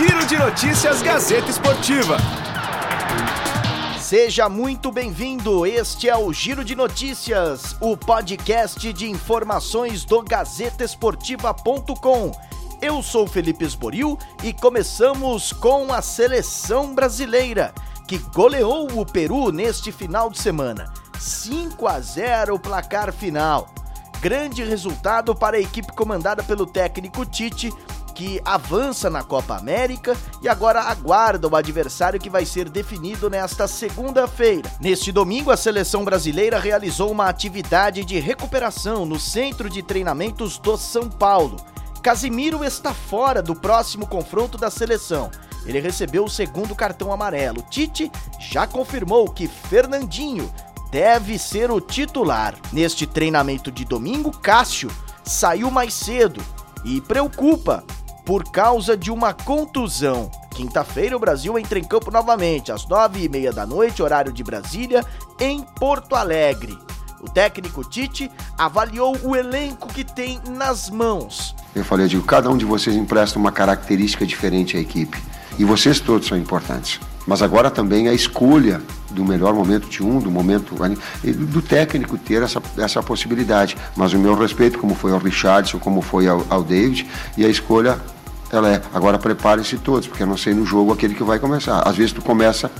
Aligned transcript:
Giro 0.00 0.26
de 0.26 0.36
Notícias 0.38 1.02
Gazeta 1.02 1.50
Esportiva. 1.50 2.16
Seja 4.00 4.48
muito 4.48 4.90
bem-vindo. 4.90 5.66
Este 5.66 6.08
é 6.08 6.16
o 6.16 6.32
Giro 6.32 6.64
de 6.64 6.74
Notícias, 6.74 7.76
o 7.82 7.98
podcast 7.98 8.94
de 8.94 9.10
informações 9.10 10.06
do 10.06 10.22
GazetaEsportiva.com. 10.22 12.32
Eu 12.80 13.02
sou 13.02 13.26
Felipe 13.26 13.66
Esboril 13.66 14.18
e 14.42 14.54
começamos 14.54 15.52
com 15.52 15.92
a 15.92 16.00
seleção 16.00 16.94
brasileira, 16.94 17.74
que 18.08 18.16
goleou 18.34 18.88
o 18.98 19.04
Peru 19.04 19.52
neste 19.52 19.92
final 19.92 20.30
de 20.30 20.38
semana. 20.38 20.90
5 21.18 21.86
a 21.86 22.00
0 22.00 22.54
o 22.54 22.58
placar 22.58 23.12
final. 23.12 23.68
Grande 24.22 24.64
resultado 24.64 25.34
para 25.34 25.58
a 25.58 25.60
equipe 25.60 25.92
comandada 25.92 26.42
pelo 26.42 26.64
técnico 26.66 27.26
Tite, 27.26 27.70
que 28.20 28.38
avança 28.44 29.08
na 29.08 29.22
Copa 29.22 29.56
América 29.56 30.14
e 30.42 30.48
agora 30.48 30.82
aguarda 30.82 31.48
o 31.48 31.56
adversário 31.56 32.20
que 32.20 32.28
vai 32.28 32.44
ser 32.44 32.68
definido 32.68 33.30
nesta 33.30 33.66
segunda-feira. 33.66 34.70
Neste 34.78 35.10
domingo, 35.10 35.50
a 35.50 35.56
seleção 35.56 36.04
brasileira 36.04 36.58
realizou 36.58 37.10
uma 37.10 37.30
atividade 37.30 38.04
de 38.04 38.20
recuperação 38.20 39.06
no 39.06 39.18
Centro 39.18 39.70
de 39.70 39.82
Treinamentos 39.82 40.58
do 40.58 40.76
São 40.76 41.08
Paulo. 41.08 41.56
Casimiro 42.02 42.62
está 42.62 42.92
fora 42.92 43.40
do 43.40 43.54
próximo 43.54 44.06
confronto 44.06 44.58
da 44.58 44.70
seleção. 44.70 45.30
Ele 45.64 45.80
recebeu 45.80 46.22
o 46.22 46.30
segundo 46.30 46.74
cartão 46.74 47.10
amarelo. 47.10 47.64
Tite 47.70 48.12
já 48.38 48.66
confirmou 48.66 49.30
que 49.30 49.48
Fernandinho 49.48 50.52
deve 50.90 51.38
ser 51.38 51.70
o 51.70 51.80
titular. 51.80 52.54
Neste 52.70 53.06
treinamento 53.06 53.72
de 53.72 53.86
domingo, 53.86 54.30
Cássio 54.30 54.90
saiu 55.24 55.70
mais 55.70 55.94
cedo 55.94 56.44
e 56.84 57.00
preocupa 57.00 57.84
por 58.30 58.44
causa 58.44 58.96
de 58.96 59.10
uma 59.10 59.34
contusão. 59.34 60.30
Quinta-feira, 60.50 61.16
o 61.16 61.18
Brasil 61.18 61.58
entra 61.58 61.80
em 61.80 61.82
campo 61.82 62.12
novamente, 62.12 62.70
às 62.70 62.86
nove 62.86 63.24
e 63.24 63.28
meia 63.28 63.52
da 63.52 63.66
noite, 63.66 64.04
horário 64.04 64.32
de 64.32 64.44
Brasília, 64.44 65.04
em 65.40 65.62
Porto 65.62 66.14
Alegre. 66.14 66.78
O 67.20 67.28
técnico 67.28 67.82
Tite 67.82 68.30
avaliou 68.56 69.18
o 69.24 69.34
elenco 69.34 69.88
que 69.88 70.04
tem 70.04 70.40
nas 70.48 70.88
mãos. 70.88 71.56
Eu 71.74 71.84
falei, 71.84 72.06
eu 72.06 72.10
digo, 72.10 72.22
cada 72.22 72.48
um 72.48 72.56
de 72.56 72.64
vocês 72.64 72.94
empresta 72.94 73.36
uma 73.36 73.50
característica 73.50 74.24
diferente 74.24 74.76
à 74.76 74.80
equipe. 74.80 75.20
E 75.58 75.64
vocês 75.64 75.98
todos 75.98 76.28
são 76.28 76.38
importantes. 76.38 77.00
Mas 77.26 77.42
agora 77.42 77.68
também 77.68 78.06
a 78.06 78.14
escolha 78.14 78.80
do 79.10 79.24
melhor 79.24 79.52
momento 79.52 79.88
de 79.88 80.04
um, 80.04 80.20
do 80.20 80.30
momento 80.30 80.76
do 81.24 81.60
técnico 81.60 82.16
ter 82.16 82.44
essa, 82.44 82.62
essa 82.78 83.02
possibilidade. 83.02 83.76
Mas 83.96 84.12
o 84.12 84.18
meu 84.18 84.36
respeito, 84.36 84.78
como 84.78 84.94
foi 84.94 85.10
ao 85.10 85.18
Richardson, 85.18 85.80
como 85.80 86.00
foi 86.00 86.28
ao, 86.28 86.46
ao 86.48 86.62
David, 86.62 87.08
e 87.36 87.44
a 87.44 87.48
escolha 87.48 87.98
ela 88.52 88.70
é 88.72 88.82
agora 88.92 89.18
prepare-se 89.18 89.78
todos, 89.78 90.06
porque 90.06 90.22
eu 90.22 90.26
não 90.26 90.36
sei 90.36 90.54
no 90.54 90.64
jogo 90.64 90.92
aquele 90.92 91.14
que 91.14 91.22
vai 91.22 91.38
começar. 91.38 91.80
Às 91.86 91.96
vezes 91.96 92.12
tu 92.12 92.22
começa 92.22 92.70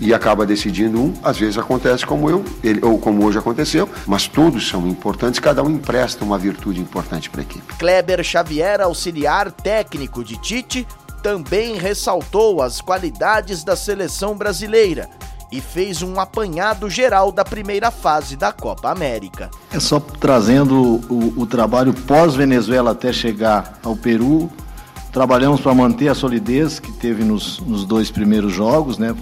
e 0.00 0.12
acaba 0.12 0.44
decidindo 0.44 1.00
um, 1.00 1.14
às 1.22 1.38
vezes 1.38 1.56
acontece 1.56 2.04
como 2.04 2.28
eu, 2.28 2.44
ele, 2.62 2.84
ou 2.84 2.98
como 2.98 3.24
hoje 3.24 3.38
aconteceu, 3.38 3.88
mas 4.06 4.26
todos 4.26 4.68
são 4.68 4.86
importantes, 4.88 5.38
cada 5.38 5.62
um 5.62 5.70
empresta 5.70 6.24
uma 6.24 6.36
virtude 6.36 6.80
importante 6.80 7.30
para 7.30 7.40
a 7.40 7.44
equipe. 7.44 7.74
Kleber 7.78 8.24
Xavier, 8.24 8.80
auxiliar 8.80 9.52
técnico 9.52 10.24
de 10.24 10.36
Tite, 10.38 10.86
também 11.22 11.76
ressaltou 11.76 12.60
as 12.60 12.80
qualidades 12.80 13.62
da 13.62 13.76
seleção 13.76 14.36
brasileira 14.36 15.08
e 15.52 15.60
fez 15.60 16.02
um 16.02 16.18
apanhado 16.18 16.88
geral 16.88 17.30
da 17.30 17.44
primeira 17.44 17.90
fase 17.90 18.36
da 18.36 18.50
Copa 18.50 18.90
América. 18.90 19.50
É 19.70 19.78
só 19.78 20.00
trazendo 20.00 21.00
o, 21.08 21.34
o 21.36 21.46
trabalho 21.46 21.92
pós-Venezuela 21.92 22.92
até 22.92 23.12
chegar 23.12 23.78
ao 23.84 23.94
Peru. 23.94 24.50
Trabalhamos 25.12 25.60
para 25.60 25.74
manter 25.74 26.08
a 26.08 26.14
solidez 26.14 26.80
que 26.80 26.90
teve 26.90 27.22
nos, 27.22 27.60
nos 27.60 27.84
dois 27.84 28.10
primeiros 28.10 28.52
jogos, 28.52 28.96
né? 28.96 29.14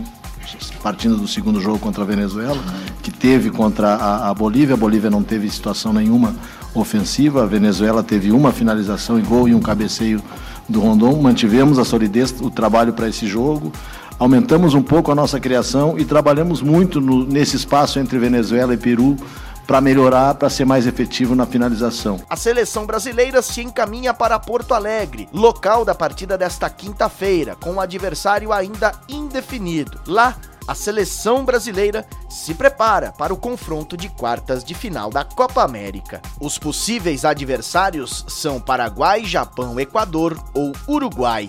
partindo 0.82 1.16
do 1.16 1.28
segundo 1.28 1.60
jogo 1.60 1.78
contra 1.78 2.02
a 2.02 2.06
Venezuela, 2.06 2.58
que 3.02 3.10
teve 3.10 3.50
contra 3.50 3.94
a, 3.94 4.30
a, 4.30 4.34
Bolívia. 4.34 4.74
A 4.74 4.78
Bolívia 4.78 5.10
não 5.10 5.22
teve 5.22 5.50
situação 5.50 5.92
nenhuma 5.92 6.34
ofensiva, 6.74 7.42
a 7.42 7.46
Venezuela 7.46 8.02
teve 8.02 8.30
uma 8.30 8.52
finalização 8.52 9.18
e 9.18 9.22
gol 9.22 9.48
e 9.48 9.54
um 9.54 9.60
cabeceio 9.60 10.22
do 10.68 10.80
Rondon, 10.80 11.20
mantivemos 11.20 11.78
a 11.78 11.84
solidez, 11.84 12.32
o 12.40 12.48
trabalho 12.48 12.92
para 12.92 13.08
esse 13.08 13.26
jogo, 13.26 13.72
aumentamos 14.18 14.74
um 14.74 14.82
pouco 14.82 15.10
a 15.10 15.14
nossa 15.14 15.40
criação 15.40 15.98
e 15.98 16.04
trabalhamos 16.04 16.62
muito 16.62 17.00
no, 17.00 17.24
nesse 17.24 17.56
espaço 17.56 17.98
entre 17.98 18.18
Venezuela 18.18 18.72
e 18.72 18.76
Peru 18.76 19.16
para 19.66 19.80
melhorar, 19.80 20.34
para 20.34 20.50
ser 20.50 20.64
mais 20.64 20.86
efetivo 20.86 21.34
na 21.34 21.46
finalização. 21.46 22.20
A 22.28 22.36
seleção 22.36 22.86
brasileira 22.86 23.40
se 23.42 23.60
encaminha 23.62 24.12
para 24.12 24.38
Porto 24.38 24.74
Alegre, 24.74 25.28
local 25.32 25.84
da 25.84 25.94
partida 25.94 26.36
desta 26.36 26.68
quinta-feira, 26.68 27.56
com 27.56 27.74
o 27.74 27.80
adversário 27.80 28.52
ainda 28.52 28.92
indefinido. 29.08 30.00
Lá, 30.06 30.36
a 30.66 30.74
seleção 30.74 31.44
brasileira 31.44 32.06
se 32.28 32.54
prepara 32.54 33.12
para 33.12 33.34
o 33.34 33.36
confronto 33.36 33.96
de 33.96 34.08
quartas 34.08 34.62
de 34.62 34.74
final 34.74 35.10
da 35.10 35.24
Copa 35.24 35.64
América. 35.64 36.20
Os 36.40 36.58
possíveis 36.58 37.24
adversários 37.24 38.24
são 38.28 38.60
Paraguai, 38.60 39.24
Japão, 39.24 39.80
Equador 39.80 40.38
ou 40.54 40.72
Uruguai. 40.86 41.48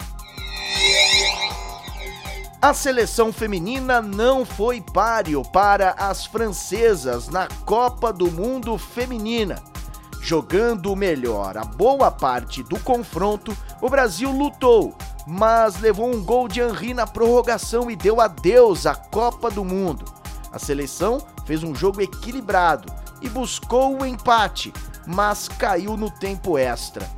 A 2.62 2.74
seleção 2.74 3.34
feminina 3.34 4.02
não 4.02 4.46
foi 4.46 4.80
páreo 4.80 5.44
para 5.44 5.92
as 5.98 6.26
francesas 6.26 7.28
na 7.28 7.48
Copa 7.66 8.14
do 8.14 8.30
Mundo 8.32 8.78
Feminina. 8.78 9.56
Jogando 10.22 10.96
melhor 10.96 11.58
a 11.58 11.66
boa 11.66 12.12
parte 12.12 12.62
do 12.62 12.80
confronto, 12.80 13.58
o 13.82 13.90
Brasil 13.90 14.32
lutou 14.32 14.96
mas 15.26 15.80
levou 15.80 16.08
um 16.08 16.24
gol 16.24 16.48
de 16.48 16.60
Henry 16.62 16.94
na 16.94 17.06
prorrogação 17.06 17.90
e 17.90 17.96
deu 17.96 18.20
adeus 18.20 18.86
à 18.86 18.96
Copa 18.96 19.50
do 19.50 19.64
Mundo. 19.64 20.06
A 20.52 20.60
seleção 20.60 21.20
fez 21.46 21.64
um 21.64 21.74
jogo 21.74 22.02
equilibrado 22.02 22.92
e 23.22 23.30
buscou 23.30 24.02
o 24.02 24.06
empate, 24.06 24.74
mas 25.06 25.48
caiu 25.48 25.96
no 25.96 26.10
tempo 26.10 26.58
extra. 26.58 27.10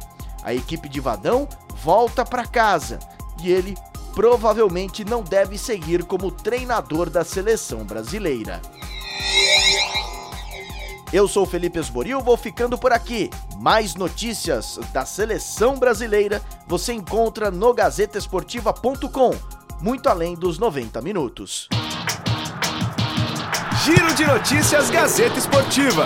A 0.43 0.53
equipe 0.53 0.89
de 0.89 0.99
Vadão 0.99 1.47
volta 1.81 2.25
para 2.25 2.45
casa 2.45 2.99
e 3.41 3.49
ele 3.49 3.77
provavelmente 4.13 5.03
não 5.03 5.22
deve 5.22 5.57
seguir 5.57 6.03
como 6.03 6.31
treinador 6.31 7.09
da 7.09 7.24
seleção 7.24 7.84
brasileira. 7.84 8.62
Eu 11.12 11.28
sou 11.28 11.46
Felipe 11.46 11.78
Esboril, 11.79 12.22
vou 12.22 12.35
ficando 12.35 12.78
por 12.78 12.91
aqui. 12.91 13.29
Mais 13.59 13.94
notícias 13.96 14.79
da 14.91 15.06
seleção 15.06 15.78
brasileira 15.78 16.41
você 16.68 16.94
encontra 16.94 17.51
no 17.51 17.74
gazetesportiva.com, 17.74 19.31
muito 19.79 20.09
além 20.09 20.35
dos 20.35 20.57
90 20.57 21.01
minutos. 21.01 21.68
Giro 23.84 24.13
de 24.16 24.25
notícias 24.25 24.90
Gazeta 24.90 25.38
Esportiva. 25.38 26.06